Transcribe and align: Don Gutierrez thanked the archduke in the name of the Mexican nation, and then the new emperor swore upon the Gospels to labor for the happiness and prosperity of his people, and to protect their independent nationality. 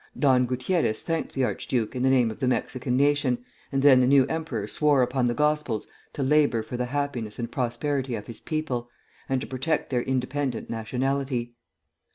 Don 0.17 0.47
Gutierrez 0.47 1.03
thanked 1.03 1.33
the 1.35 1.43
archduke 1.43 1.95
in 1.95 2.01
the 2.01 2.09
name 2.09 2.31
of 2.31 2.39
the 2.39 2.47
Mexican 2.47 2.97
nation, 2.97 3.45
and 3.71 3.83
then 3.83 3.99
the 3.99 4.07
new 4.07 4.25
emperor 4.25 4.65
swore 4.67 5.03
upon 5.03 5.25
the 5.25 5.35
Gospels 5.35 5.85
to 6.13 6.23
labor 6.23 6.63
for 6.63 6.75
the 6.75 6.87
happiness 6.87 7.37
and 7.37 7.51
prosperity 7.51 8.15
of 8.15 8.25
his 8.25 8.39
people, 8.39 8.89
and 9.29 9.39
to 9.41 9.45
protect 9.45 9.91
their 9.91 10.01
independent 10.01 10.71
nationality. 10.71 11.53